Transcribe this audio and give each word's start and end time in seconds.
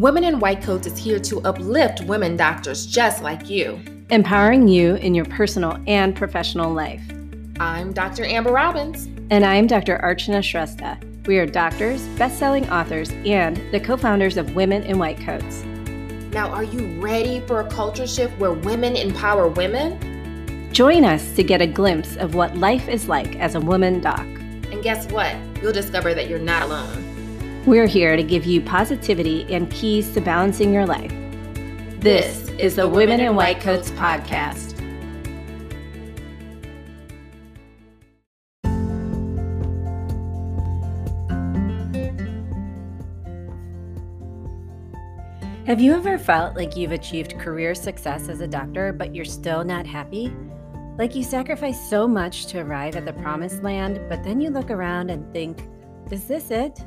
Women 0.00 0.24
in 0.24 0.40
White 0.40 0.62
Coats 0.62 0.86
is 0.86 0.96
here 0.96 1.18
to 1.20 1.42
uplift 1.42 2.00
women 2.04 2.34
doctors 2.34 2.86
just 2.86 3.22
like 3.22 3.50
you, 3.50 3.78
empowering 4.08 4.66
you 4.66 4.94
in 4.94 5.14
your 5.14 5.26
personal 5.26 5.78
and 5.86 6.16
professional 6.16 6.72
life. 6.72 7.02
I'm 7.60 7.92
Dr. 7.92 8.24
Amber 8.24 8.50
Robbins. 8.50 9.10
And 9.28 9.44
I'm 9.44 9.66
Dr. 9.66 9.98
Archana 10.02 10.40
Shrestha. 10.40 10.98
We 11.26 11.38
are 11.38 11.44
doctors, 11.44 12.00
best 12.16 12.38
selling 12.38 12.66
authors, 12.70 13.10
and 13.26 13.58
the 13.74 13.78
co 13.78 13.98
founders 13.98 14.38
of 14.38 14.54
Women 14.54 14.84
in 14.84 14.98
White 14.98 15.20
Coats. 15.20 15.64
Now, 16.32 16.48
are 16.48 16.64
you 16.64 16.98
ready 16.98 17.40
for 17.40 17.60
a 17.60 17.68
culture 17.68 18.06
shift 18.06 18.32
where 18.38 18.52
women 18.52 18.96
empower 18.96 19.48
women? 19.48 20.72
Join 20.72 21.04
us 21.04 21.36
to 21.36 21.42
get 21.42 21.60
a 21.60 21.66
glimpse 21.66 22.16
of 22.16 22.34
what 22.34 22.56
life 22.56 22.88
is 22.88 23.06
like 23.06 23.36
as 23.36 23.54
a 23.54 23.60
woman 23.60 24.00
doc. 24.00 24.20
And 24.20 24.82
guess 24.82 25.12
what? 25.12 25.36
You'll 25.60 25.74
discover 25.74 26.14
that 26.14 26.26
you're 26.26 26.38
not 26.38 26.62
alone. 26.62 27.09
We're 27.66 27.86
here 27.86 28.16
to 28.16 28.22
give 28.22 28.46
you 28.46 28.62
positivity 28.62 29.44
and 29.52 29.70
keys 29.70 30.14
to 30.14 30.22
balancing 30.22 30.72
your 30.72 30.86
life. 30.86 31.12
This 32.00 32.48
is 32.58 32.76
the 32.76 32.88
Women 32.88 33.20
in 33.20 33.36
White 33.36 33.60
Coats 33.60 33.90
podcast. 33.90 34.78
Have 45.66 45.82
you 45.82 45.92
ever 45.92 46.16
felt 46.16 46.56
like 46.56 46.78
you've 46.78 46.92
achieved 46.92 47.38
career 47.38 47.74
success 47.74 48.30
as 48.30 48.40
a 48.40 48.48
doctor, 48.48 48.94
but 48.94 49.14
you're 49.14 49.26
still 49.26 49.64
not 49.64 49.86
happy? 49.86 50.34
Like 50.96 51.14
you 51.14 51.22
sacrificed 51.22 51.90
so 51.90 52.08
much 52.08 52.46
to 52.46 52.60
arrive 52.60 52.96
at 52.96 53.04
the 53.04 53.12
promised 53.12 53.62
land, 53.62 54.00
but 54.08 54.24
then 54.24 54.40
you 54.40 54.48
look 54.48 54.70
around 54.70 55.10
and 55.10 55.30
think, 55.34 55.68
is 56.10 56.24
this 56.24 56.50
it? 56.50 56.80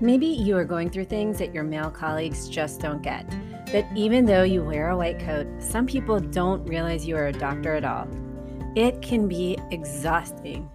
Maybe 0.00 0.26
you 0.26 0.56
are 0.56 0.64
going 0.64 0.90
through 0.90 1.06
things 1.06 1.38
that 1.38 1.52
your 1.52 1.64
male 1.64 1.90
colleagues 1.90 2.48
just 2.48 2.80
don't 2.80 3.02
get. 3.02 3.28
That 3.72 3.84
even 3.96 4.24
though 4.24 4.44
you 4.44 4.62
wear 4.62 4.90
a 4.90 4.96
white 4.96 5.18
coat, 5.18 5.48
some 5.58 5.86
people 5.86 6.20
don't 6.20 6.64
realize 6.66 7.04
you 7.04 7.16
are 7.16 7.26
a 7.26 7.32
doctor 7.32 7.74
at 7.74 7.84
all. 7.84 8.06
It 8.76 9.02
can 9.02 9.26
be 9.26 9.58
exhausting. 9.72 10.70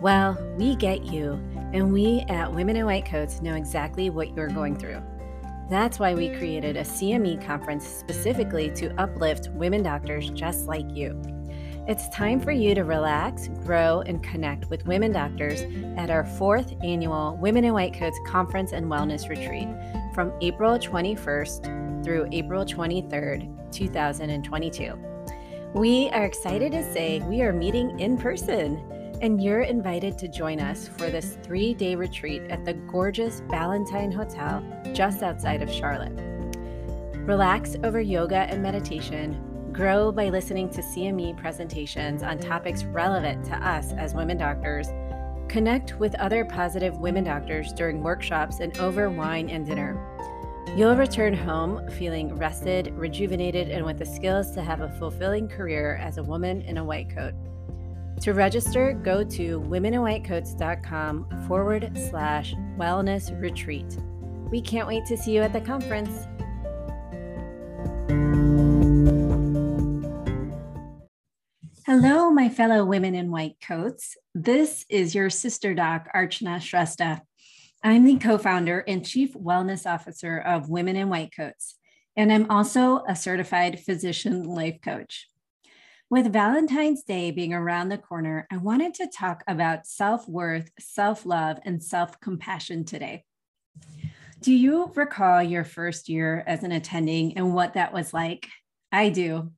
Well, 0.00 0.36
we 0.56 0.74
get 0.74 1.04
you, 1.04 1.34
and 1.72 1.92
we 1.92 2.24
at 2.28 2.52
Women 2.52 2.74
in 2.74 2.84
White 2.84 3.06
Coats 3.06 3.40
know 3.40 3.54
exactly 3.54 4.10
what 4.10 4.36
you're 4.36 4.48
going 4.48 4.76
through. 4.76 5.02
That's 5.70 6.00
why 6.00 6.14
we 6.14 6.30
created 6.30 6.76
a 6.76 6.82
CME 6.82 7.46
conference 7.46 7.86
specifically 7.86 8.70
to 8.70 8.92
uplift 9.00 9.50
women 9.52 9.84
doctors 9.84 10.30
just 10.30 10.66
like 10.66 10.90
you. 10.90 11.20
It's 11.88 12.06
time 12.10 12.38
for 12.38 12.52
you 12.52 12.74
to 12.74 12.84
relax, 12.84 13.48
grow, 13.64 14.02
and 14.02 14.22
connect 14.22 14.68
with 14.68 14.86
women 14.86 15.10
doctors 15.10 15.62
at 15.96 16.10
our 16.10 16.22
fourth 16.22 16.74
annual 16.84 17.38
Women 17.40 17.64
in 17.64 17.72
White 17.72 17.94
Coats 17.94 18.18
Conference 18.26 18.72
and 18.72 18.84
Wellness 18.84 19.30
Retreat 19.30 19.68
from 20.14 20.30
April 20.42 20.78
21st 20.78 22.04
through 22.04 22.28
April 22.30 22.66
23rd, 22.66 23.72
2022. 23.72 24.98
We 25.72 26.10
are 26.10 26.26
excited 26.26 26.72
to 26.72 26.92
say 26.92 27.20
we 27.20 27.40
are 27.40 27.54
meeting 27.54 27.98
in 27.98 28.18
person, 28.18 28.76
and 29.22 29.42
you're 29.42 29.62
invited 29.62 30.18
to 30.18 30.28
join 30.28 30.60
us 30.60 30.88
for 30.88 31.08
this 31.08 31.38
three 31.42 31.72
day 31.72 31.94
retreat 31.94 32.42
at 32.50 32.66
the 32.66 32.74
gorgeous 32.74 33.40
Ballantyne 33.48 34.12
Hotel 34.12 34.62
just 34.92 35.22
outside 35.22 35.62
of 35.62 35.72
Charlotte. 35.72 36.12
Relax 37.26 37.76
over 37.82 37.98
yoga 37.98 38.40
and 38.40 38.62
meditation 38.62 39.47
Grow 39.78 40.10
by 40.10 40.28
listening 40.28 40.68
to 40.70 40.82
CME 40.82 41.36
presentations 41.36 42.24
on 42.24 42.40
topics 42.40 42.82
relevant 42.82 43.44
to 43.44 43.54
us 43.64 43.92
as 43.92 44.12
women 44.12 44.36
doctors. 44.36 44.88
Connect 45.46 45.96
with 46.00 46.16
other 46.16 46.44
positive 46.44 46.96
women 46.96 47.22
doctors 47.22 47.72
during 47.74 48.02
workshops 48.02 48.58
and 48.58 48.76
over 48.78 49.08
wine 49.08 49.48
and 49.48 49.64
dinner. 49.64 49.96
You'll 50.76 50.96
return 50.96 51.32
home 51.32 51.88
feeling 51.90 52.34
rested, 52.34 52.92
rejuvenated, 52.96 53.68
and 53.68 53.86
with 53.86 54.00
the 54.00 54.04
skills 54.04 54.50
to 54.56 54.62
have 54.62 54.80
a 54.80 54.88
fulfilling 54.98 55.46
career 55.46 55.94
as 56.02 56.18
a 56.18 56.24
woman 56.24 56.60
in 56.62 56.78
a 56.78 56.84
white 56.84 57.14
coat. 57.14 57.34
To 58.22 58.34
register, 58.34 58.94
go 58.94 59.22
to 59.22 59.60
womeninwhitecoats.com 59.60 61.44
forward 61.46 61.96
slash 62.10 62.52
wellness 62.76 63.40
retreat. 63.40 63.96
We 64.50 64.60
can't 64.60 64.88
wait 64.88 65.06
to 65.06 65.16
see 65.16 65.36
you 65.36 65.42
at 65.42 65.52
the 65.52 65.60
conference. 65.60 66.26
Hello, 71.88 72.28
my 72.28 72.50
fellow 72.50 72.84
women 72.84 73.14
in 73.14 73.30
white 73.30 73.56
coats. 73.66 74.14
This 74.34 74.84
is 74.90 75.14
your 75.14 75.30
sister 75.30 75.72
doc, 75.72 76.06
Archana 76.14 76.58
Shrestha. 76.58 77.22
I'm 77.82 78.04
the 78.04 78.18
co 78.18 78.36
founder 78.36 78.80
and 78.86 79.06
chief 79.06 79.32
wellness 79.32 79.90
officer 79.90 80.36
of 80.36 80.68
Women 80.68 80.96
in 80.96 81.08
White 81.08 81.32
Coats, 81.34 81.76
and 82.14 82.30
I'm 82.30 82.50
also 82.50 83.04
a 83.08 83.16
certified 83.16 83.80
physician 83.80 84.42
life 84.42 84.82
coach. 84.84 85.28
With 86.10 86.30
Valentine's 86.30 87.04
Day 87.04 87.30
being 87.30 87.54
around 87.54 87.88
the 87.88 87.96
corner, 87.96 88.46
I 88.52 88.58
wanted 88.58 88.92
to 88.96 89.08
talk 89.08 89.42
about 89.48 89.86
self 89.86 90.28
worth, 90.28 90.70
self 90.78 91.24
love, 91.24 91.58
and 91.64 91.82
self 91.82 92.20
compassion 92.20 92.84
today. 92.84 93.24
Do 94.42 94.52
you 94.52 94.92
recall 94.94 95.42
your 95.42 95.64
first 95.64 96.10
year 96.10 96.44
as 96.46 96.64
an 96.64 96.72
attending 96.72 97.38
and 97.38 97.54
what 97.54 97.72
that 97.72 97.94
was 97.94 98.12
like? 98.12 98.46
I 98.92 99.08
do. 99.08 99.52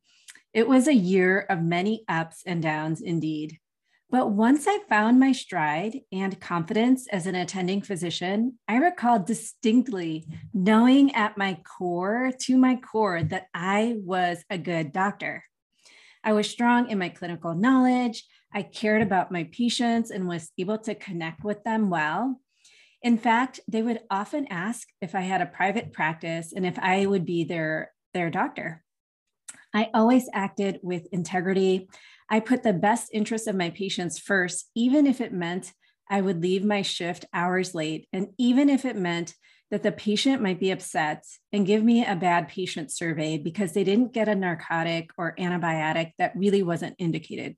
It 0.53 0.69
was 0.69 0.89
a 0.89 0.95
year 0.95 1.47
of 1.49 1.63
many 1.63 2.05
ups 2.09 2.43
and 2.45 2.61
downs 2.61 3.01
indeed. 3.01 3.59
But 4.11 4.33
once 4.33 4.67
I 4.67 4.81
found 4.89 5.21
my 5.21 5.31
stride 5.31 6.01
and 6.11 6.41
confidence 6.41 7.07
as 7.13 7.29
an 7.29 7.37
attending 7.37 7.83
physician, 7.83 8.59
I 8.67 8.79
recall 8.79 9.21
distinctly 9.21 10.27
knowing 10.53 11.15
at 11.15 11.39
my 11.39 11.59
core, 11.79 12.33
to 12.41 12.57
my 12.57 12.75
core, 12.75 13.23
that 13.23 13.47
I 13.55 13.95
was 13.99 14.45
a 14.51 14.59
good 14.59 14.93
doctor. 14.93 15.45
I 16.25 16.33
was 16.33 16.51
strong 16.51 16.91
in 16.91 16.99
my 16.99 17.11
clinical 17.11 17.55
knowledge. 17.55 18.25
I 18.53 18.63
cared 18.63 19.03
about 19.03 19.31
my 19.31 19.45
patients 19.45 20.11
and 20.11 20.27
was 20.27 20.51
able 20.59 20.79
to 20.79 20.97
connect 20.97 21.45
with 21.45 21.63
them 21.63 21.89
well. 21.89 22.41
In 23.03 23.17
fact, 23.17 23.61
they 23.69 23.83
would 23.83 24.01
often 24.11 24.49
ask 24.51 24.89
if 25.01 25.15
I 25.15 25.21
had 25.21 25.41
a 25.41 25.47
private 25.47 25.93
practice 25.93 26.53
and 26.53 26.67
if 26.67 26.77
I 26.81 27.07
would 27.07 27.25
be 27.25 27.45
their, 27.45 27.93
their 28.13 28.29
doctor. 28.29 28.83
I 29.75 29.91
always 29.95 30.29
acted 30.33 30.81
with 30.83 31.07
integrity. 31.13 31.89
I 32.29 32.41
put 32.41 32.63
the 32.63 32.73
best 32.73 33.11
interests 33.13 33.47
of 33.47 33.57
my 33.57 33.71
patients 33.71 34.19
first, 34.19 34.71
even 34.75 35.07
if 35.07 35.21
it 35.21 35.33
meant 35.33 35.73
I 36.09 36.21
would 36.21 36.43
leave 36.43 36.65
my 36.65 36.83
shift 36.83 37.25
hours 37.33 37.75
late, 37.75 38.09
and 38.13 38.29
even 38.37 38.69
if 38.69 38.85
it 38.85 38.97
meant 38.97 39.35
that 39.71 39.85
the 39.85 39.93
patient 39.93 40.43
might 40.43 40.59
be 40.59 40.73
upset 40.73 41.25
and 41.53 41.67
give 41.67 41.85
me 41.85 42.05
a 42.05 42.17
bad 42.17 42.49
patient 42.49 42.91
survey 42.91 43.39
because 43.39 43.73
they 43.73 43.85
didn't 43.85 44.13
get 44.13 44.29
a 44.29 44.35
narcotic 44.35 45.11
or 45.17 45.37
antibiotic 45.39 46.13
that 46.19 46.35
really 46.35 46.65
wasn't 46.65 46.97
indicated. 46.99 47.57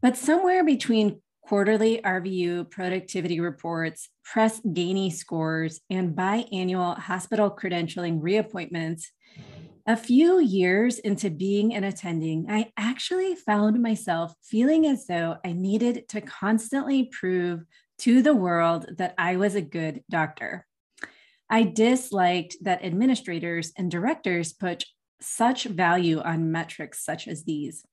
But 0.00 0.16
somewhere 0.16 0.64
between 0.64 1.20
quarterly 1.42 2.00
RVU 2.04 2.70
productivity 2.70 3.40
reports, 3.40 4.08
Press 4.24 4.60
Ganey 4.60 5.12
scores, 5.12 5.80
and 5.90 6.14
biannual 6.14 6.96
hospital 6.96 7.50
credentialing 7.50 8.20
reappointments, 8.20 9.10
a 9.90 9.96
few 9.96 10.38
years 10.38 11.00
into 11.00 11.28
being 11.30 11.74
an 11.74 11.82
attending, 11.82 12.46
I 12.48 12.70
actually 12.76 13.34
found 13.34 13.82
myself 13.82 14.32
feeling 14.40 14.86
as 14.86 15.08
though 15.08 15.38
I 15.44 15.52
needed 15.52 16.08
to 16.10 16.20
constantly 16.20 17.06
prove 17.06 17.64
to 17.98 18.22
the 18.22 18.32
world 18.32 18.86
that 18.98 19.14
I 19.18 19.34
was 19.34 19.56
a 19.56 19.60
good 19.60 20.04
doctor. 20.08 20.64
I 21.50 21.64
disliked 21.64 22.58
that 22.62 22.84
administrators 22.84 23.72
and 23.76 23.90
directors 23.90 24.52
put 24.52 24.84
such 25.20 25.64
value 25.64 26.20
on 26.20 26.52
metrics 26.52 27.04
such 27.04 27.26
as 27.26 27.42
these. 27.42 27.84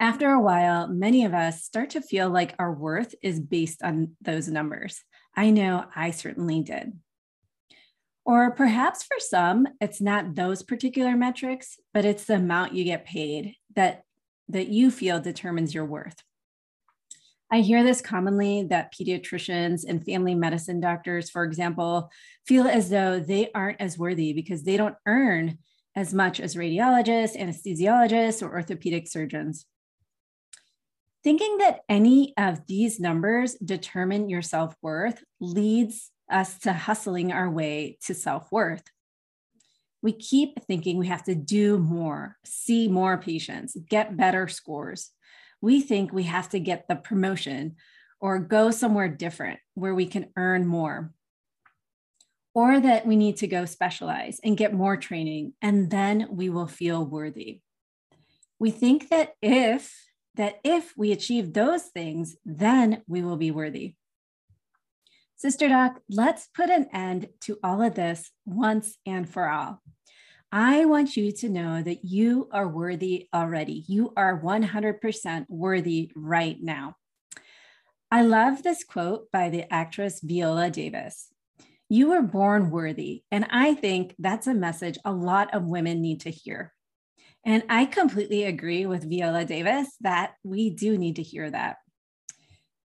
After 0.00 0.30
a 0.30 0.40
while, 0.40 0.88
many 0.88 1.26
of 1.26 1.34
us 1.34 1.62
start 1.62 1.90
to 1.90 2.00
feel 2.00 2.30
like 2.30 2.54
our 2.58 2.72
worth 2.72 3.14
is 3.22 3.38
based 3.38 3.82
on 3.82 4.16
those 4.22 4.48
numbers. 4.48 5.02
I 5.36 5.50
know 5.50 5.84
I 5.94 6.10
certainly 6.10 6.62
did. 6.62 6.98
Or 8.24 8.50
perhaps 8.52 9.02
for 9.02 9.18
some, 9.18 9.66
it's 9.80 10.00
not 10.00 10.34
those 10.34 10.62
particular 10.62 11.16
metrics, 11.16 11.78
but 11.92 12.04
it's 12.04 12.24
the 12.24 12.36
amount 12.36 12.74
you 12.74 12.84
get 12.84 13.04
paid 13.04 13.54
that, 13.76 14.02
that 14.48 14.68
you 14.68 14.90
feel 14.90 15.20
determines 15.20 15.74
your 15.74 15.84
worth. 15.84 16.16
I 17.50 17.60
hear 17.60 17.84
this 17.84 18.00
commonly 18.00 18.64
that 18.70 18.92
pediatricians 18.94 19.84
and 19.86 20.04
family 20.04 20.34
medicine 20.34 20.80
doctors, 20.80 21.28
for 21.28 21.44
example, 21.44 22.10
feel 22.46 22.66
as 22.66 22.88
though 22.88 23.20
they 23.20 23.50
aren't 23.52 23.80
as 23.80 23.98
worthy 23.98 24.32
because 24.32 24.64
they 24.64 24.76
don't 24.76 24.96
earn 25.06 25.58
as 25.94 26.12
much 26.12 26.40
as 26.40 26.56
radiologists, 26.56 27.38
anesthesiologists, 27.38 28.42
or 28.42 28.52
orthopedic 28.52 29.06
surgeons. 29.06 29.66
Thinking 31.22 31.58
that 31.58 31.80
any 31.88 32.34
of 32.36 32.66
these 32.66 32.98
numbers 32.98 33.54
determine 33.54 34.28
your 34.28 34.42
self 34.42 34.74
worth 34.82 35.22
leads 35.40 36.10
us 36.30 36.58
to 36.60 36.72
hustling 36.72 37.32
our 37.32 37.50
way 37.50 37.98
to 38.06 38.14
self 38.14 38.50
worth. 38.52 38.84
We 40.02 40.12
keep 40.12 40.62
thinking 40.66 40.98
we 40.98 41.06
have 41.08 41.24
to 41.24 41.34
do 41.34 41.78
more, 41.78 42.36
see 42.44 42.88
more 42.88 43.16
patients, 43.18 43.76
get 43.88 44.16
better 44.16 44.48
scores. 44.48 45.10
We 45.60 45.80
think 45.80 46.12
we 46.12 46.24
have 46.24 46.48
to 46.50 46.60
get 46.60 46.88
the 46.88 46.96
promotion 46.96 47.76
or 48.20 48.38
go 48.38 48.70
somewhere 48.70 49.08
different 49.08 49.60
where 49.74 49.94
we 49.94 50.06
can 50.06 50.28
earn 50.36 50.66
more. 50.66 51.12
or 52.54 52.78
that 52.80 53.04
we 53.06 53.16
need 53.16 53.36
to 53.38 53.46
go 53.48 53.64
specialize 53.64 54.40
and 54.44 54.56
get 54.56 54.72
more 54.72 54.96
training, 54.96 55.52
and 55.60 55.90
then 55.90 56.28
we 56.30 56.48
will 56.48 56.68
feel 56.68 57.04
worthy. 57.04 57.60
We 58.58 58.70
think 58.70 59.08
that 59.10 59.34
if 59.42 59.92
that 60.36 60.60
if 60.64 60.92
we 60.96 61.12
achieve 61.12 61.52
those 61.52 61.84
things, 61.84 62.36
then 62.44 63.02
we 63.06 63.22
will 63.22 63.36
be 63.36 63.50
worthy. 63.50 63.96
Sister 65.44 65.68
Doc, 65.68 66.00
let's 66.08 66.48
put 66.54 66.70
an 66.70 66.86
end 66.94 67.28
to 67.42 67.58
all 67.62 67.82
of 67.82 67.94
this 67.94 68.30
once 68.46 68.96
and 69.04 69.28
for 69.28 69.46
all. 69.46 69.82
I 70.50 70.86
want 70.86 71.18
you 71.18 71.32
to 71.32 71.50
know 71.50 71.82
that 71.82 72.02
you 72.02 72.48
are 72.50 72.66
worthy 72.66 73.28
already. 73.34 73.84
You 73.86 74.14
are 74.16 74.40
100% 74.40 75.44
worthy 75.50 76.10
right 76.16 76.56
now. 76.62 76.96
I 78.10 78.22
love 78.22 78.62
this 78.62 78.84
quote 78.84 79.30
by 79.32 79.50
the 79.50 79.70
actress 79.70 80.20
Viola 80.22 80.70
Davis. 80.70 81.28
You 81.90 82.08
were 82.08 82.22
born 82.22 82.70
worthy. 82.70 83.24
And 83.30 83.46
I 83.50 83.74
think 83.74 84.14
that's 84.18 84.46
a 84.46 84.54
message 84.54 84.96
a 85.04 85.12
lot 85.12 85.52
of 85.52 85.64
women 85.64 86.00
need 86.00 86.22
to 86.22 86.30
hear. 86.30 86.72
And 87.44 87.64
I 87.68 87.84
completely 87.84 88.44
agree 88.44 88.86
with 88.86 89.10
Viola 89.10 89.44
Davis 89.44 89.88
that 90.00 90.36
we 90.42 90.70
do 90.70 90.96
need 90.96 91.16
to 91.16 91.22
hear 91.22 91.50
that. 91.50 91.76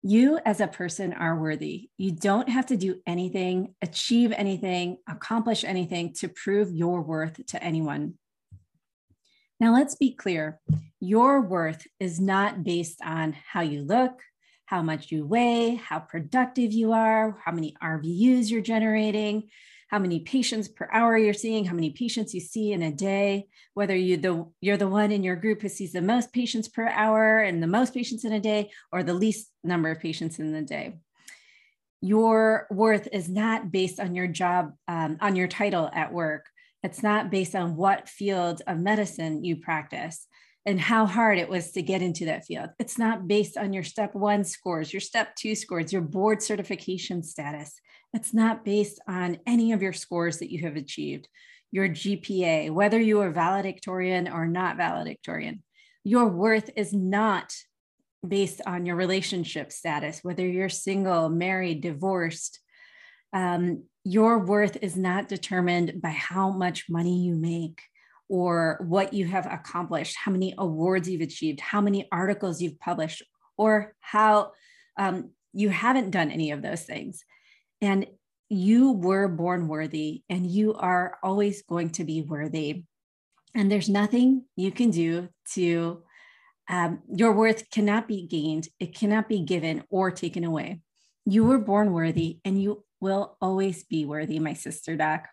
You 0.02 0.38
as 0.46 0.60
a 0.60 0.66
person 0.66 1.12
are 1.12 1.38
worthy. 1.38 1.90
You 1.98 2.12
don't 2.12 2.48
have 2.48 2.66
to 2.66 2.76
do 2.76 3.00
anything, 3.06 3.74
achieve 3.82 4.32
anything, 4.32 4.96
accomplish 5.06 5.62
anything 5.62 6.14
to 6.14 6.28
prove 6.28 6.72
your 6.72 7.02
worth 7.02 7.44
to 7.48 7.62
anyone. 7.62 8.14
Now, 9.58 9.74
let's 9.74 9.94
be 9.96 10.14
clear 10.14 10.58
your 11.00 11.42
worth 11.42 11.86
is 11.98 12.18
not 12.18 12.64
based 12.64 13.00
on 13.04 13.36
how 13.52 13.60
you 13.60 13.82
look, 13.82 14.22
how 14.64 14.80
much 14.80 15.12
you 15.12 15.26
weigh, 15.26 15.74
how 15.74 15.98
productive 15.98 16.72
you 16.72 16.92
are, 16.92 17.36
how 17.44 17.52
many 17.52 17.76
RVUs 17.82 18.50
you're 18.50 18.62
generating, 18.62 19.50
how 19.90 19.98
many 19.98 20.20
patients 20.20 20.68
per 20.68 20.88
hour 20.92 21.18
you're 21.18 21.34
seeing, 21.34 21.64
how 21.64 21.74
many 21.74 21.90
patients 21.90 22.32
you 22.32 22.40
see 22.40 22.72
in 22.72 22.82
a 22.82 22.92
day, 22.92 23.48
whether 23.74 23.96
you 23.96 24.16
the 24.16 24.46
you're 24.60 24.76
the 24.76 24.88
one 24.88 25.10
in 25.10 25.24
your 25.24 25.34
group 25.34 25.62
who 25.62 25.68
sees 25.68 25.92
the 25.92 26.00
most 26.00 26.32
patients 26.32 26.68
per 26.68 26.86
hour 26.88 27.40
and 27.40 27.60
the 27.60 27.66
most 27.66 27.92
patients 27.92 28.24
in 28.24 28.32
a 28.32 28.40
day 28.40 28.70
or 28.92 29.02
the 29.02 29.14
least 29.14 29.50
number 29.64 29.90
of 29.90 29.98
patients 29.98 30.38
in 30.38 30.52
the 30.52 30.62
day. 30.62 31.00
Your 32.00 32.68
worth 32.70 33.08
is 33.12 33.28
not 33.28 33.72
based 33.72 33.98
on 33.98 34.14
your 34.14 34.28
job, 34.28 34.72
um, 34.86 35.18
on 35.20 35.34
your 35.34 35.48
title 35.48 35.90
at 35.92 36.12
work. 36.12 36.46
It's 36.84 37.02
not 37.02 37.30
based 37.30 37.54
on 37.56 37.76
what 37.76 38.08
field 38.08 38.62
of 38.68 38.78
medicine 38.78 39.44
you 39.44 39.56
practice 39.56 40.26
and 40.64 40.80
how 40.80 41.04
hard 41.04 41.38
it 41.38 41.48
was 41.48 41.72
to 41.72 41.82
get 41.82 42.00
into 42.00 42.26
that 42.26 42.44
field. 42.44 42.70
It's 42.78 42.96
not 42.96 43.26
based 43.26 43.56
on 43.56 43.72
your 43.72 43.82
step 43.82 44.14
one 44.14 44.44
scores, 44.44 44.92
your 44.92 45.00
step 45.00 45.34
two 45.34 45.54
scores, 45.54 45.92
your 45.92 46.02
board 46.02 46.42
certification 46.42 47.22
status. 47.22 47.80
It's 48.12 48.34
not 48.34 48.64
based 48.64 49.00
on 49.06 49.38
any 49.46 49.72
of 49.72 49.82
your 49.82 49.92
scores 49.92 50.38
that 50.38 50.52
you 50.52 50.62
have 50.64 50.76
achieved, 50.76 51.28
your 51.70 51.88
GPA, 51.88 52.70
whether 52.70 52.98
you 52.98 53.20
are 53.20 53.30
valedictorian 53.30 54.28
or 54.28 54.46
not 54.46 54.76
valedictorian. 54.76 55.62
Your 56.02 56.26
worth 56.26 56.70
is 56.76 56.92
not 56.92 57.54
based 58.26 58.60
on 58.66 58.84
your 58.84 58.96
relationship 58.96 59.72
status, 59.72 60.20
whether 60.22 60.46
you're 60.46 60.68
single, 60.68 61.28
married, 61.28 61.80
divorced. 61.80 62.60
Um, 63.32 63.84
your 64.04 64.38
worth 64.40 64.78
is 64.82 64.96
not 64.96 65.28
determined 65.28 66.00
by 66.02 66.10
how 66.10 66.50
much 66.50 66.86
money 66.88 67.20
you 67.20 67.34
make 67.34 67.80
or 68.28 68.78
what 68.86 69.12
you 69.12 69.26
have 69.26 69.46
accomplished, 69.46 70.16
how 70.16 70.32
many 70.32 70.54
awards 70.56 71.08
you've 71.08 71.20
achieved, 71.20 71.60
how 71.60 71.80
many 71.80 72.08
articles 72.12 72.60
you've 72.60 72.78
published, 72.78 73.22
or 73.56 73.94
how 74.00 74.52
um, 74.96 75.30
you 75.52 75.68
haven't 75.68 76.10
done 76.10 76.30
any 76.30 76.50
of 76.50 76.62
those 76.62 76.82
things. 76.82 77.24
And 77.80 78.06
you 78.48 78.92
were 78.92 79.28
born 79.28 79.68
worthy 79.68 80.22
and 80.28 80.46
you 80.46 80.74
are 80.74 81.18
always 81.22 81.62
going 81.62 81.90
to 81.90 82.04
be 82.04 82.20
worthy. 82.20 82.84
And 83.54 83.70
there's 83.70 83.88
nothing 83.88 84.44
you 84.56 84.72
can 84.72 84.90
do 84.90 85.28
to, 85.52 86.02
um, 86.68 87.02
your 87.12 87.32
worth 87.32 87.70
cannot 87.70 88.06
be 88.06 88.26
gained, 88.26 88.68
it 88.78 88.94
cannot 88.94 89.28
be 89.28 89.40
given 89.40 89.84
or 89.90 90.10
taken 90.10 90.44
away. 90.44 90.80
You 91.24 91.44
were 91.44 91.58
born 91.58 91.92
worthy 91.92 92.38
and 92.44 92.60
you 92.60 92.84
will 93.00 93.36
always 93.40 93.84
be 93.84 94.04
worthy, 94.04 94.38
my 94.38 94.54
sister 94.54 94.96
Doc. 94.96 95.28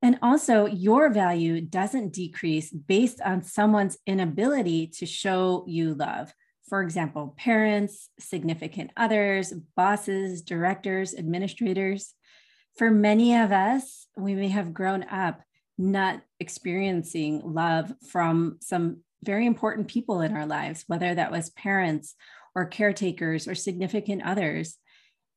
And 0.00 0.18
also, 0.22 0.66
your 0.66 1.10
value 1.10 1.60
doesn't 1.60 2.12
decrease 2.12 2.70
based 2.70 3.20
on 3.20 3.42
someone's 3.42 3.98
inability 4.06 4.86
to 4.98 5.06
show 5.06 5.64
you 5.66 5.94
love. 5.94 6.32
For 6.68 6.82
example, 6.82 7.34
parents, 7.38 8.10
significant 8.18 8.90
others, 8.96 9.52
bosses, 9.76 10.42
directors, 10.42 11.14
administrators. 11.14 12.14
For 12.76 12.90
many 12.90 13.36
of 13.36 13.52
us, 13.52 14.06
we 14.16 14.34
may 14.34 14.48
have 14.48 14.74
grown 14.74 15.04
up 15.04 15.40
not 15.78 16.22
experiencing 16.40 17.40
love 17.44 17.92
from 18.08 18.58
some 18.60 18.98
very 19.24 19.46
important 19.46 19.88
people 19.88 20.20
in 20.20 20.36
our 20.36 20.46
lives, 20.46 20.84
whether 20.86 21.14
that 21.14 21.32
was 21.32 21.50
parents 21.50 22.14
or 22.54 22.66
caretakers 22.66 23.48
or 23.48 23.54
significant 23.54 24.22
others. 24.24 24.76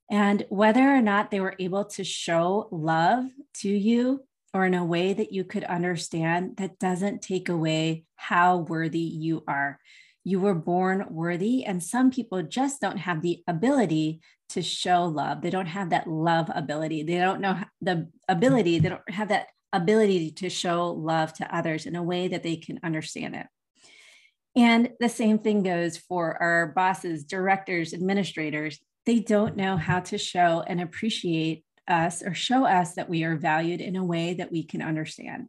And 0.10 0.46
whether 0.50 0.82
or 0.82 1.02
not 1.02 1.32
they 1.32 1.40
were 1.40 1.56
able 1.58 1.86
to 1.86 2.04
show 2.04 2.68
love 2.72 3.26
to 3.62 3.70
you 3.70 4.26
or 4.54 4.66
in 4.66 4.74
a 4.74 4.84
way 4.84 5.14
that 5.14 5.32
you 5.32 5.46
could 5.46 5.64
understand 5.64 6.58
that 6.58 6.80
doesn't 6.80 7.22
take 7.22 7.48
away 7.48 8.04
how 8.16 8.58
worthy 8.58 9.00
you 9.00 9.44
are. 9.48 9.80
You 10.24 10.40
were 10.40 10.54
born 10.54 11.06
worthy, 11.10 11.66
and 11.66 11.82
some 11.82 12.12
people 12.12 12.44
just 12.44 12.80
don't 12.80 12.98
have 12.98 13.22
the 13.22 13.44
ability 13.48 14.22
to 14.50 14.62
show 14.62 15.06
love. 15.06 15.42
They 15.42 15.50
don't 15.50 15.68
have 15.68 15.90
that 15.92 16.08
love 16.08 16.50
ability. 16.54 17.04
They 17.04 17.18
don't 17.18 17.42
know 17.42 17.60
the 17.82 18.10
ability, 18.28 18.80
they 18.80 18.90
don't 18.90 19.10
have 19.10 19.30
that 19.30 19.48
ability 19.74 20.32
to 20.32 20.50
show 20.50 20.92
love 20.92 21.34
to 21.34 21.56
others 21.56 21.86
in 21.86 21.96
a 21.96 22.04
way 22.04 22.28
that 22.28 22.44
they 22.44 22.58
can 22.58 22.80
understand 22.84 23.36
it. 23.36 23.48
And 24.56 24.90
the 25.00 25.10
same 25.10 25.40
thing 25.40 25.64
goes 25.64 25.98
for 25.98 26.42
our 26.42 26.68
bosses, 26.68 27.24
directors, 27.24 27.94
administrators. 27.94 28.80
They 29.06 29.20
don't 29.20 29.56
know 29.56 29.78
how 29.78 30.02
to 30.02 30.18
show 30.18 30.64
and 30.68 30.82
appreciate 30.82 31.64
us 31.88 32.22
or 32.22 32.34
show 32.34 32.66
us 32.66 32.96
that 32.96 33.10
we 33.10 33.24
are 33.24 33.38
valued 33.38 33.82
in 33.82 33.96
a 33.96 34.04
way 34.04 34.34
that 34.36 34.52
we 34.52 34.64
can 34.64 34.82
understand. 34.82 35.48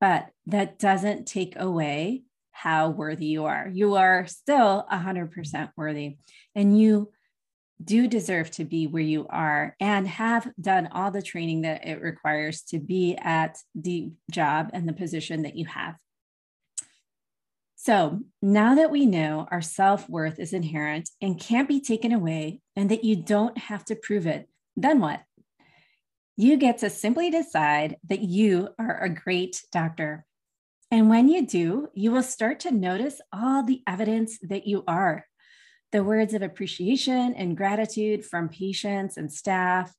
But 0.00 0.28
that 0.46 0.78
doesn't 0.78 1.26
take 1.26 1.54
away 1.58 2.24
how 2.62 2.90
worthy 2.90 3.26
you 3.26 3.44
are. 3.44 3.68
You 3.72 3.94
are 3.94 4.26
still 4.26 4.86
100% 4.92 5.70
worthy, 5.76 6.18
and 6.54 6.78
you 6.78 7.10
do 7.82 8.08
deserve 8.08 8.50
to 8.50 8.64
be 8.64 8.86
where 8.86 9.02
you 9.02 9.26
are 9.30 9.76
and 9.78 10.08
have 10.08 10.50
done 10.60 10.88
all 10.90 11.12
the 11.12 11.22
training 11.22 11.60
that 11.60 11.86
it 11.86 12.02
requires 12.02 12.62
to 12.62 12.80
be 12.80 13.16
at 13.16 13.58
the 13.74 14.10
job 14.30 14.70
and 14.72 14.88
the 14.88 14.92
position 14.92 15.42
that 15.42 15.56
you 15.56 15.66
have. 15.66 15.94
So 17.76 18.20
now 18.42 18.74
that 18.74 18.90
we 18.90 19.06
know 19.06 19.46
our 19.52 19.62
self 19.62 20.08
worth 20.08 20.40
is 20.40 20.52
inherent 20.52 21.08
and 21.22 21.38
can't 21.38 21.68
be 21.68 21.80
taken 21.80 22.12
away, 22.12 22.60
and 22.74 22.90
that 22.90 23.04
you 23.04 23.16
don't 23.16 23.56
have 23.56 23.84
to 23.86 23.94
prove 23.94 24.26
it, 24.26 24.48
then 24.76 25.00
what? 25.00 25.20
you 26.38 26.56
get 26.56 26.78
to 26.78 26.88
simply 26.88 27.30
decide 27.30 27.96
that 28.08 28.20
you 28.20 28.68
are 28.78 29.02
a 29.02 29.08
great 29.08 29.60
doctor. 29.72 30.24
And 30.90 31.10
when 31.10 31.28
you 31.28 31.46
do, 31.46 31.88
you 31.94 32.10
will 32.10 32.22
start 32.22 32.60
to 32.60 32.70
notice 32.70 33.20
all 33.32 33.62
the 33.62 33.82
evidence 33.86 34.38
that 34.42 34.66
you 34.66 34.84
are 34.86 35.24
the 35.90 36.04
words 36.04 36.34
of 36.34 36.42
appreciation 36.42 37.32
and 37.34 37.56
gratitude 37.56 38.22
from 38.22 38.50
patients 38.50 39.16
and 39.16 39.32
staff, 39.32 39.90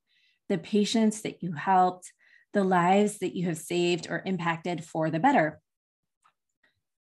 the 0.47 0.57
patients 0.59 1.21
that 1.21 1.41
you 1.41 1.53
helped, 1.53 2.11
the 2.53 2.63
lives 2.63 3.17
that 3.19 3.35
you 3.35 3.47
have 3.47 3.57
saved 3.57 4.07
or 4.07 4.21
impacted 4.23 4.83
for 4.83 5.09
the 5.09 5.19
better. 5.19 5.59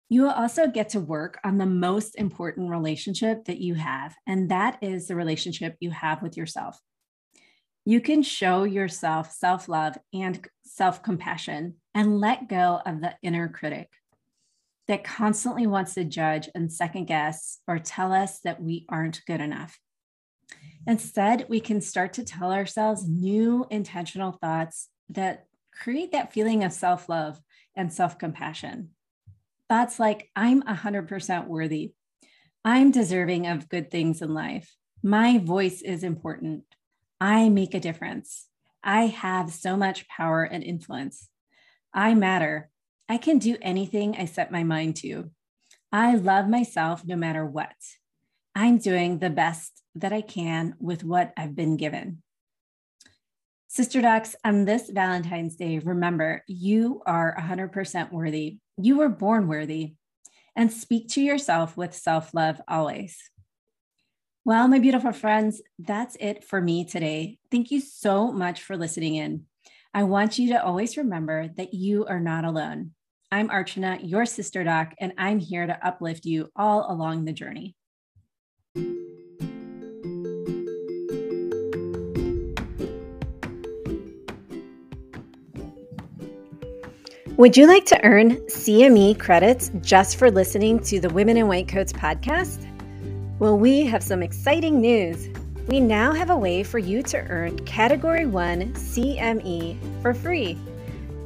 You 0.07 0.21
will 0.21 0.31
also 0.31 0.67
get 0.67 0.89
to 0.89 1.01
work 1.01 1.37
on 1.43 1.57
the 1.57 1.65
most 1.65 2.15
important 2.15 2.69
relationship 2.69 3.43
that 3.45 3.59
you 3.59 3.75
have, 3.75 4.15
and 4.25 4.49
that 4.51 4.77
is 4.81 5.07
the 5.07 5.17
relationship 5.17 5.75
you 5.81 5.91
have 5.91 6.21
with 6.21 6.37
yourself 6.37 6.79
you 7.87 8.01
can 8.01 8.21
show 8.21 8.65
yourself 8.65 9.31
self 9.31 9.69
love 9.69 9.97
and 10.13 10.45
self 10.63 11.01
compassion 11.01 11.75
and 11.95 12.19
let 12.19 12.49
go 12.49 12.81
of 12.85 12.99
the 12.99 13.15
inner 13.23 13.47
critic 13.47 13.87
that 14.89 15.05
constantly 15.05 15.65
wants 15.67 15.93
to 15.93 16.03
judge 16.03 16.49
and 16.53 16.69
second 16.69 17.05
guess 17.05 17.59
or 17.65 17.79
tell 17.79 18.11
us 18.11 18.41
that 18.41 18.61
we 18.61 18.85
aren't 18.89 19.25
good 19.25 19.39
enough. 19.39 19.79
Instead, 20.85 21.45
we 21.47 21.61
can 21.61 21.79
start 21.79 22.11
to 22.11 22.25
tell 22.25 22.51
ourselves 22.51 23.07
new 23.07 23.65
intentional 23.69 24.33
thoughts 24.33 24.89
that 25.07 25.45
create 25.71 26.11
that 26.11 26.33
feeling 26.33 26.65
of 26.65 26.73
self 26.73 27.07
love 27.07 27.39
and 27.73 27.93
self 27.93 28.19
compassion. 28.19 28.89
Thoughts 29.69 29.97
like, 29.97 30.29
I'm 30.35 30.61
100% 30.61 31.47
worthy. 31.47 31.93
I'm 32.65 32.91
deserving 32.91 33.47
of 33.47 33.69
good 33.69 33.89
things 33.89 34.21
in 34.21 34.33
life. 34.33 34.75
My 35.01 35.37
voice 35.37 35.81
is 35.81 36.03
important. 36.03 36.65
I 37.19 37.49
make 37.49 37.73
a 37.73 37.79
difference. 37.79 38.47
I 38.83 39.07
have 39.07 39.51
so 39.51 39.75
much 39.75 40.07
power 40.07 40.43
and 40.43 40.63
influence. 40.63 41.29
I 41.93 42.13
matter. 42.13 42.69
I 43.09 43.17
can 43.17 43.39
do 43.39 43.57
anything 43.61 44.15
I 44.15 44.25
set 44.25 44.51
my 44.51 44.63
mind 44.63 44.97
to. 44.97 45.31
I 45.91 46.15
love 46.15 46.47
myself 46.47 47.05
no 47.05 47.15
matter 47.15 47.45
what. 47.45 47.75
I'm 48.53 48.77
doing 48.77 49.19
the 49.19 49.29
best 49.29 49.81
that 49.95 50.13
I 50.13 50.21
can 50.21 50.75
with 50.79 51.03
what 51.03 51.33
I've 51.37 51.55
been 51.55 51.77
given. 51.77 52.21
Sister 53.67 54.01
Docs, 54.01 54.35
on 54.43 54.65
this 54.65 54.89
Valentine's 54.89 55.55
Day, 55.55 55.79
remember 55.79 56.43
you 56.47 57.01
are 57.05 57.35
100% 57.39 58.11
worthy. 58.11 58.59
You 58.77 58.97
were 58.97 59.09
born 59.09 59.47
worthy. 59.47 59.95
And 60.55 60.73
speak 60.73 61.09
to 61.09 61.21
yourself 61.21 61.77
with 61.77 61.93
self 61.93 62.33
love 62.33 62.59
always. 62.67 63.29
Well, 64.47 64.69
my 64.69 64.79
beautiful 64.79 65.11
friends, 65.11 65.61
that's 65.77 66.15
it 66.21 66.41
for 66.41 66.61
me 66.61 66.85
today. 66.85 67.37
Thank 67.51 67.69
you 67.69 67.81
so 67.81 68.31
much 68.31 68.61
for 68.61 68.77
listening 68.77 69.15
in. 69.15 69.43
I 69.93 70.03
want 70.03 70.39
you 70.39 70.53
to 70.53 70.63
always 70.63 70.95
remember 70.95 71.49
that 71.57 71.73
you 71.73 72.05
are 72.05 72.21
not 72.21 72.45
alone. 72.45 72.91
I'm 73.29 73.49
Archana, 73.49 73.99
your 74.01 74.25
sister 74.25 74.63
doc, 74.63 74.93
and 75.01 75.11
I'm 75.17 75.39
here 75.39 75.67
to 75.67 75.85
uplift 75.85 76.23
you 76.23 76.49
all 76.55 76.89
along 76.89 77.25
the 77.25 77.33
journey. 77.33 77.75
Would 87.35 87.57
you 87.57 87.67
like 87.67 87.85
to 87.87 88.01
earn 88.05 88.37
CME 88.47 89.19
credits 89.19 89.71
just 89.81 90.15
for 90.15 90.31
listening 90.31 90.79
to 90.83 91.01
the 91.01 91.09
Women 91.09 91.35
in 91.35 91.49
White 91.49 91.67
Coats 91.67 91.91
podcast? 91.91 92.66
Well, 93.39 93.55
we 93.55 93.85
have 93.85 94.01
some 94.01 94.23
exciting 94.23 94.81
news. 94.81 95.29
We 95.67 95.79
now 95.79 96.11
have 96.11 96.31
a 96.31 96.35
way 96.35 96.63
for 96.63 96.79
you 96.79 97.03
to 97.03 97.19
earn 97.29 97.59
Category 97.65 98.25
1 98.25 98.73
CME 98.73 100.01
for 100.01 100.15
free. 100.15 100.57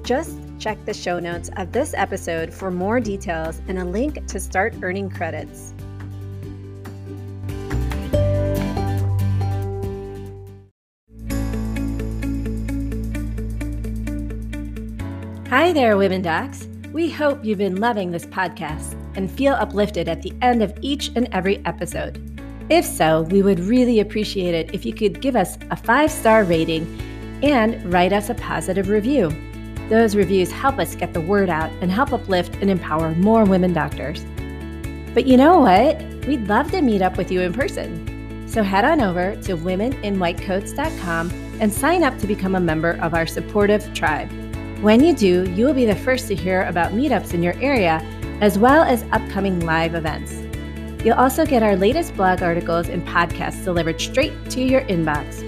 Just 0.03 0.37
check 0.59 0.83
the 0.83 0.93
show 0.93 1.19
notes 1.19 1.49
of 1.55 1.71
this 1.71 1.93
episode 1.93 2.53
for 2.53 2.69
more 2.69 2.99
details 2.99 3.61
and 3.69 3.79
a 3.79 3.85
link 3.85 4.27
to 4.27 4.41
start 4.41 4.75
earning 4.81 5.09
credits. 5.09 5.73
Hi 15.47 15.71
there, 15.71 15.95
Women 15.95 16.21
Docs. 16.21 16.67
We 16.91 17.09
hope 17.09 17.45
you've 17.45 17.57
been 17.57 17.77
loving 17.77 18.11
this 18.11 18.25
podcast 18.25 19.00
and 19.15 19.29
feel 19.29 19.53
uplifted 19.53 20.07
at 20.07 20.21
the 20.21 20.33
end 20.41 20.61
of 20.61 20.77
each 20.81 21.11
and 21.15 21.27
every 21.31 21.63
episode. 21.65 22.19
If 22.69 22.85
so, 22.85 23.23
we 23.23 23.41
would 23.41 23.59
really 23.59 23.99
appreciate 23.99 24.55
it 24.55 24.73
if 24.73 24.85
you 24.85 24.93
could 24.93 25.21
give 25.21 25.35
us 25.35 25.57
a 25.71 25.75
five 25.75 26.09
star 26.09 26.43
rating 26.43 26.85
and 27.43 27.91
write 27.91 28.13
us 28.13 28.29
a 28.29 28.35
positive 28.35 28.89
review. 28.89 29.31
Those 29.89 30.15
reviews 30.15 30.51
help 30.51 30.79
us 30.79 30.95
get 30.95 31.13
the 31.13 31.19
word 31.19 31.49
out 31.49 31.69
and 31.81 31.91
help 31.91 32.13
uplift 32.13 32.55
and 32.61 32.69
empower 32.69 33.11
more 33.15 33.43
women 33.43 33.73
doctors. 33.73 34.23
But 35.13 35.27
you 35.27 35.35
know 35.35 35.59
what? 35.59 36.01
We'd 36.25 36.47
love 36.47 36.71
to 36.71 36.81
meet 36.81 37.01
up 37.01 37.17
with 37.17 37.29
you 37.31 37.41
in 37.41 37.51
person. 37.51 38.47
So 38.47 38.63
head 38.63 38.85
on 38.85 39.01
over 39.01 39.35
to 39.35 39.57
womeninwhitecoats.com 39.57 41.31
and 41.59 41.73
sign 41.73 42.03
up 42.03 42.17
to 42.19 42.27
become 42.27 42.55
a 42.55 42.59
member 42.59 42.97
of 43.01 43.13
our 43.13 43.27
supportive 43.27 43.93
tribe. 43.93 44.31
When 44.81 45.03
you 45.03 45.13
do, 45.13 45.43
you 45.51 45.65
will 45.65 45.73
be 45.73 45.85
the 45.85 45.95
first 45.95 46.27
to 46.29 46.35
hear 46.35 46.63
about 46.63 46.91
meetups 46.91 47.33
in 47.33 47.43
your 47.43 47.53
area, 47.61 47.99
as 48.41 48.59
well 48.59 48.83
as 48.83 49.05
upcoming 49.11 49.59
live 49.61 49.95
events. 49.95 50.33
You'll 51.05 51.17
also 51.17 51.45
get 51.45 51.63
our 51.63 51.75
latest 51.75 52.15
blog 52.15 52.43
articles 52.43 52.89
and 52.89 53.07
podcasts 53.07 53.63
delivered 53.63 54.01
straight 54.01 54.33
to 54.51 54.61
your 54.61 54.81
inbox. 54.81 55.47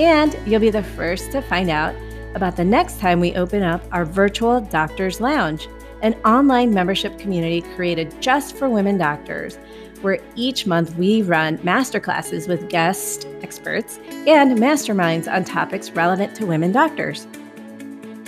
And 0.00 0.36
you'll 0.46 0.60
be 0.60 0.70
the 0.70 0.82
first 0.82 1.30
to 1.32 1.42
find 1.42 1.70
out 1.70 1.94
about 2.34 2.56
the 2.56 2.64
next 2.64 2.98
time 2.98 3.20
we 3.20 3.34
open 3.34 3.62
up 3.62 3.82
our 3.92 4.04
virtual 4.04 4.60
Doctors 4.60 5.20
Lounge, 5.20 5.68
an 6.02 6.14
online 6.24 6.74
membership 6.74 7.18
community 7.18 7.62
created 7.76 8.20
just 8.20 8.56
for 8.56 8.68
women 8.68 8.98
doctors, 8.98 9.56
where 10.02 10.18
each 10.34 10.66
month 10.66 10.96
we 10.96 11.22
run 11.22 11.58
masterclasses 11.58 12.48
with 12.48 12.68
guest 12.68 13.28
experts 13.42 13.98
and 14.26 14.58
masterminds 14.58 15.32
on 15.32 15.44
topics 15.44 15.90
relevant 15.92 16.34
to 16.36 16.46
women 16.46 16.72
doctors. 16.72 17.26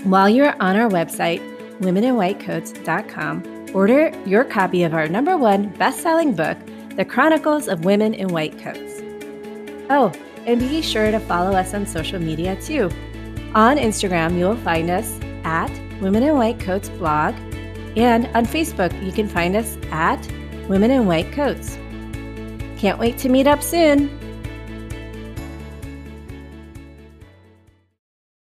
While 0.04 0.28
you're 0.28 0.54
on 0.62 0.76
our 0.76 0.88
website, 0.88 1.40
womeninwhitecoats.com, 1.80 3.55
order 3.74 4.12
your 4.26 4.44
copy 4.44 4.82
of 4.82 4.94
our 4.94 5.08
number 5.08 5.36
one 5.36 5.68
best 5.70 6.00
selling 6.00 6.34
book, 6.34 6.58
The 6.96 7.04
Chronicles 7.04 7.68
of 7.68 7.84
Women 7.84 8.14
in 8.14 8.28
White 8.28 8.58
Coats. 8.58 9.02
Oh, 9.90 10.12
and 10.46 10.60
be 10.60 10.82
sure 10.82 11.10
to 11.10 11.20
follow 11.20 11.56
us 11.56 11.74
on 11.74 11.86
social 11.86 12.18
media 12.18 12.60
too. 12.60 12.90
On 13.54 13.76
Instagram, 13.76 14.38
you 14.38 14.44
will 14.44 14.56
find 14.56 14.90
us 14.90 15.18
at 15.44 15.70
Women 16.00 16.22
in 16.22 16.36
White 16.36 16.60
Coats 16.60 16.88
blog, 16.88 17.34
and 17.96 18.26
on 18.36 18.44
Facebook, 18.46 18.92
you 19.04 19.12
can 19.12 19.28
find 19.28 19.56
us 19.56 19.76
at 19.90 20.20
Women 20.68 20.90
in 20.90 21.06
White 21.06 21.32
Coats. 21.32 21.78
Can't 22.76 22.98
wait 22.98 23.16
to 23.18 23.28
meet 23.28 23.46
up 23.46 23.62
soon. 23.62 24.25